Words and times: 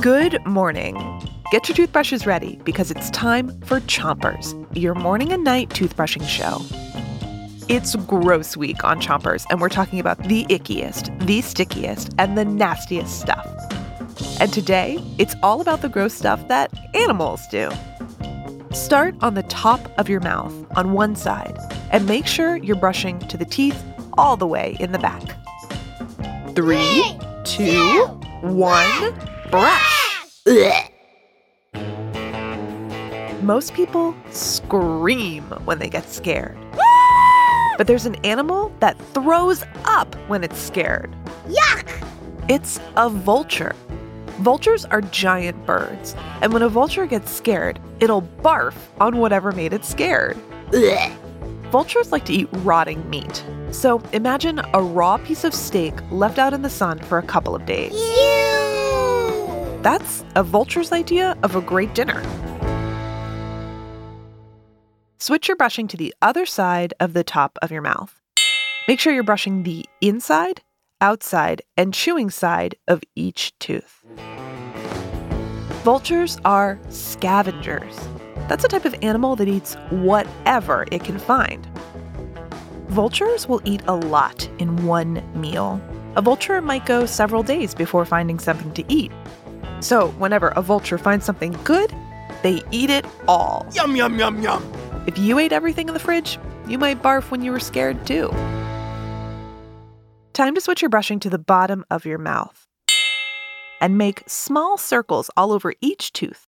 Good 0.00 0.46
morning. 0.46 0.94
Get 1.50 1.68
your 1.68 1.74
toothbrushes 1.74 2.24
ready 2.24 2.60
because 2.62 2.92
it's 2.92 3.10
time 3.10 3.60
for 3.62 3.80
Chompers, 3.80 4.54
your 4.72 4.94
morning 4.94 5.32
and 5.32 5.42
night 5.42 5.70
toothbrushing 5.70 6.24
show. 6.24 6.60
It's 7.68 7.96
gross 8.06 8.56
week 8.56 8.84
on 8.84 9.00
Chompers, 9.00 9.44
and 9.50 9.60
we're 9.60 9.68
talking 9.68 9.98
about 9.98 10.22
the 10.22 10.44
ickiest, 10.44 11.26
the 11.26 11.40
stickiest, 11.40 12.14
and 12.16 12.38
the 12.38 12.44
nastiest 12.44 13.18
stuff. 13.18 13.44
And 14.40 14.52
today, 14.52 15.02
it's 15.18 15.34
all 15.42 15.60
about 15.60 15.82
the 15.82 15.88
gross 15.88 16.14
stuff 16.14 16.46
that 16.46 16.72
animals 16.94 17.40
do. 17.50 17.68
Start 18.72 19.16
on 19.20 19.34
the 19.34 19.42
top 19.44 19.80
of 19.98 20.08
your 20.08 20.20
mouth 20.20 20.54
on 20.76 20.92
one 20.92 21.16
side 21.16 21.58
and 21.90 22.06
make 22.06 22.28
sure 22.28 22.56
you're 22.58 22.76
brushing 22.76 23.18
to 23.26 23.36
the 23.36 23.44
teeth 23.44 23.82
all 24.16 24.36
the 24.36 24.46
way 24.46 24.76
in 24.78 24.92
the 24.92 25.00
back. 25.00 25.24
Three, 26.54 27.02
two, 27.42 28.06
one, 28.42 29.27
brush. 29.50 30.42
Most 33.42 33.74
people 33.74 34.14
scream 34.30 35.44
when 35.64 35.78
they 35.78 35.88
get 35.88 36.08
scared. 36.08 36.58
But 37.76 37.86
there's 37.86 38.06
an 38.06 38.16
animal 38.24 38.72
that 38.80 38.98
throws 39.14 39.64
up 39.84 40.14
when 40.26 40.42
it's 40.42 40.58
scared. 40.58 41.14
Yuck! 41.46 41.88
It's 42.48 42.80
a 42.96 43.08
vulture. 43.08 43.74
Vultures 44.40 44.84
are 44.86 45.00
giant 45.00 45.64
birds, 45.66 46.14
and 46.42 46.52
when 46.52 46.62
a 46.62 46.68
vulture 46.68 47.06
gets 47.06 47.30
scared, 47.30 47.80
it'll 48.00 48.22
barf 48.22 48.74
on 49.00 49.18
whatever 49.18 49.52
made 49.52 49.72
it 49.72 49.84
scared. 49.84 50.36
Ugh. 50.74 51.12
Vultures 51.70 52.12
like 52.12 52.24
to 52.24 52.32
eat 52.32 52.48
rotting 52.58 53.08
meat. 53.10 53.44
So 53.70 54.02
imagine 54.12 54.60
a 54.74 54.82
raw 54.82 55.18
piece 55.18 55.44
of 55.44 55.54
steak 55.54 55.94
left 56.10 56.38
out 56.38 56.54
in 56.54 56.62
the 56.62 56.70
sun 56.70 56.98
for 56.98 57.18
a 57.18 57.22
couple 57.22 57.54
of 57.54 57.66
days. 57.66 57.92
Ew! 57.92 58.47
That's 59.88 60.22
a 60.34 60.42
vulture's 60.42 60.92
idea 60.92 61.34
of 61.42 61.56
a 61.56 61.62
great 61.62 61.94
dinner. 61.94 62.22
Switch 65.16 65.48
your 65.48 65.56
brushing 65.56 65.88
to 65.88 65.96
the 65.96 66.14
other 66.20 66.44
side 66.44 66.92
of 67.00 67.14
the 67.14 67.24
top 67.24 67.58
of 67.62 67.72
your 67.72 67.80
mouth. 67.80 68.20
Make 68.86 69.00
sure 69.00 69.14
you're 69.14 69.22
brushing 69.22 69.62
the 69.62 69.86
inside, 70.02 70.60
outside, 71.00 71.62
and 71.78 71.94
chewing 71.94 72.28
side 72.28 72.74
of 72.86 73.02
each 73.16 73.58
tooth. 73.60 74.04
Vultures 75.84 76.36
are 76.44 76.78
scavengers. 76.90 77.98
That's 78.46 78.64
a 78.64 78.68
type 78.68 78.84
of 78.84 78.94
animal 79.00 79.36
that 79.36 79.48
eats 79.48 79.72
whatever 79.88 80.84
it 80.92 81.02
can 81.02 81.18
find. 81.18 81.64
Vultures 82.88 83.48
will 83.48 83.62
eat 83.64 83.80
a 83.86 83.94
lot 83.94 84.50
in 84.58 84.84
one 84.84 85.22
meal. 85.34 85.80
A 86.14 86.20
vulture 86.20 86.60
might 86.60 86.84
go 86.84 87.06
several 87.06 87.42
days 87.42 87.74
before 87.74 88.04
finding 88.04 88.38
something 88.38 88.74
to 88.74 88.84
eat. 88.92 89.12
So, 89.80 90.08
whenever 90.18 90.48
a 90.48 90.62
vulture 90.62 90.98
finds 90.98 91.24
something 91.24 91.56
good, 91.64 91.94
they 92.42 92.62
eat 92.70 92.90
it 92.90 93.06
all. 93.26 93.66
Yum, 93.74 93.94
yum, 93.94 94.18
yum, 94.18 94.42
yum. 94.42 94.72
If 95.06 95.18
you 95.18 95.38
ate 95.38 95.52
everything 95.52 95.88
in 95.88 95.94
the 95.94 96.00
fridge, 96.00 96.38
you 96.66 96.78
might 96.78 97.02
barf 97.02 97.30
when 97.30 97.42
you 97.42 97.52
were 97.52 97.60
scared 97.60 98.04
too. 98.06 98.28
Time 100.34 100.54
to 100.54 100.60
switch 100.60 100.82
your 100.82 100.88
brushing 100.88 101.20
to 101.20 101.30
the 101.30 101.38
bottom 101.38 101.84
of 101.90 102.04
your 102.04 102.18
mouth 102.18 102.66
and 103.80 103.96
make 103.96 104.22
small 104.26 104.76
circles 104.76 105.30
all 105.36 105.52
over 105.52 105.72
each 105.80 106.12
tooth. 106.12 106.46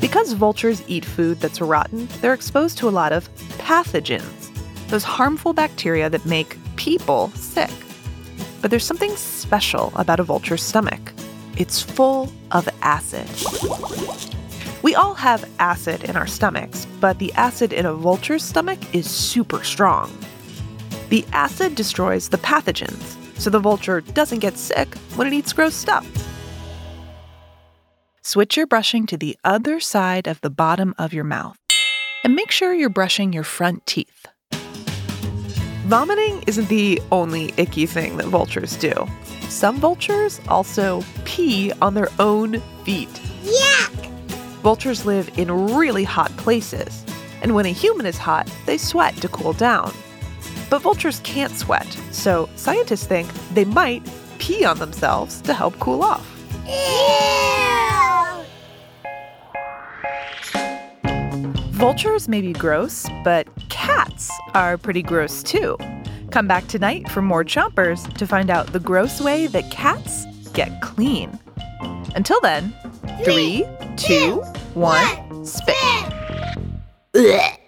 Because 0.00 0.32
vultures 0.32 0.82
eat 0.88 1.04
food 1.04 1.40
that's 1.40 1.60
rotten, 1.60 2.08
they're 2.20 2.34
exposed 2.34 2.78
to 2.78 2.88
a 2.88 2.90
lot 2.90 3.12
of 3.12 3.28
pathogens, 3.58 4.50
those 4.88 5.04
harmful 5.04 5.52
bacteria 5.52 6.10
that 6.10 6.26
make 6.26 6.56
people 6.76 7.28
sick. 7.30 7.70
But 8.60 8.70
there's 8.70 8.84
something 8.84 9.14
special 9.16 9.92
about 9.94 10.20
a 10.20 10.24
vulture's 10.24 10.62
stomach 10.62 11.12
it's 11.60 11.82
full 11.82 12.32
of 12.52 12.66
acid. 12.80 13.28
We 14.82 14.94
all 14.94 15.12
have 15.12 15.48
acid 15.58 16.04
in 16.04 16.16
our 16.16 16.26
stomachs, 16.26 16.86
but 17.00 17.18
the 17.18 17.30
acid 17.34 17.74
in 17.74 17.84
a 17.84 17.92
vulture's 17.92 18.42
stomach 18.42 18.78
is 18.94 19.08
super 19.08 19.62
strong. 19.62 20.10
The 21.10 21.22
acid 21.32 21.74
destroys 21.74 22.30
the 22.30 22.38
pathogens, 22.38 23.14
so 23.38 23.50
the 23.50 23.58
vulture 23.58 24.00
doesn't 24.00 24.38
get 24.38 24.56
sick 24.56 24.94
when 25.16 25.26
it 25.26 25.34
eats 25.34 25.52
gross 25.52 25.74
stuff. 25.74 26.08
Switch 28.22 28.56
your 28.56 28.66
brushing 28.66 29.04
to 29.06 29.18
the 29.18 29.36
other 29.44 29.80
side 29.80 30.26
of 30.26 30.40
the 30.40 30.50
bottom 30.50 30.94
of 30.96 31.12
your 31.12 31.24
mouth 31.24 31.58
and 32.24 32.34
make 32.34 32.50
sure 32.50 32.72
you're 32.72 32.88
brushing 32.88 33.34
your 33.34 33.44
front 33.44 33.84
teeth. 33.84 34.26
Vomiting 35.90 36.44
isn't 36.46 36.68
the 36.68 37.02
only 37.10 37.52
icky 37.56 37.84
thing 37.84 38.16
that 38.16 38.26
vultures 38.26 38.76
do. 38.76 38.92
Some 39.48 39.78
vultures 39.80 40.40
also 40.46 41.02
pee 41.24 41.72
on 41.82 41.94
their 41.94 42.06
own 42.20 42.60
feet. 42.84 43.08
Yuck! 43.42 44.06
Vultures 44.62 45.04
live 45.04 45.36
in 45.36 45.50
really 45.74 46.04
hot 46.04 46.30
places, 46.36 47.04
and 47.42 47.56
when 47.56 47.66
a 47.66 47.70
human 47.70 48.06
is 48.06 48.16
hot, 48.16 48.48
they 48.66 48.78
sweat 48.78 49.16
to 49.16 49.26
cool 49.30 49.52
down. 49.52 49.92
But 50.70 50.82
vultures 50.82 51.18
can't 51.24 51.56
sweat, 51.56 51.98
so 52.12 52.48
scientists 52.54 53.08
think 53.08 53.28
they 53.52 53.64
might 53.64 54.08
pee 54.38 54.64
on 54.64 54.78
themselves 54.78 55.40
to 55.40 55.52
help 55.52 55.76
cool 55.80 56.04
off. 56.04 56.24
Ew! 56.68 57.10
Vultures 61.72 62.28
may 62.28 62.42
be 62.42 62.52
gross, 62.52 63.08
but 63.24 63.48
cats 64.20 64.40
are 64.54 64.76
pretty 64.76 65.02
gross 65.02 65.42
too. 65.42 65.76
Come 66.30 66.46
back 66.46 66.66
tonight 66.68 67.08
for 67.08 67.22
more 67.22 67.44
Chompers 67.44 68.12
to 68.18 68.26
find 68.26 68.50
out 68.50 68.72
the 68.72 68.80
gross 68.80 69.20
way 69.20 69.46
that 69.48 69.70
cats 69.70 70.26
get 70.52 70.80
clean. 70.82 71.38
Until 72.14 72.40
then, 72.40 72.74
three, 73.24 73.66
two, 73.96 74.36
one, 74.74 75.44
spit. 75.44 75.76
Ugh. 77.14 77.59